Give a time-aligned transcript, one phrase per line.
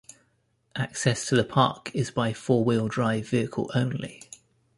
[0.75, 4.23] Access to the park is by four-wheel-drive vehicle only.